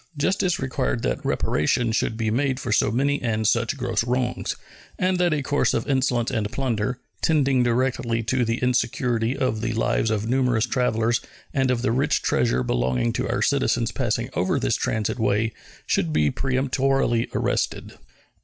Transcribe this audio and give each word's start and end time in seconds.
Justice 0.17 0.59
required 0.59 1.03
that 1.03 1.23
reparation 1.23 1.91
should 1.91 2.17
be 2.17 2.31
made 2.31 2.59
for 2.59 2.71
so 2.71 2.89
many 2.91 3.21
and 3.21 3.47
such 3.47 3.77
gross 3.77 4.03
wrongs, 4.03 4.55
and 4.97 5.19
that 5.19 5.31
a 5.31 5.43
course 5.43 5.75
of 5.75 5.87
insolence 5.87 6.31
and 6.31 6.51
plunder, 6.51 6.99
tending 7.21 7.61
directly 7.61 8.23
to 8.23 8.43
the 8.43 8.57
insecurity 8.63 9.37
of 9.37 9.61
the 9.61 9.73
lives 9.73 10.09
of 10.09 10.27
numerous 10.27 10.65
travelers 10.65 11.21
and 11.53 11.69
of 11.69 11.83
the 11.83 11.91
rich 11.91 12.23
treasure 12.23 12.63
belonging 12.63 13.13
to 13.13 13.29
our 13.29 13.43
citizens 13.43 13.91
passing 13.91 14.31
over 14.33 14.59
this 14.59 14.75
transit 14.75 15.19
way, 15.19 15.51
should 15.85 16.11
be 16.11 16.31
peremptorily 16.31 17.29
arrested. 17.35 17.93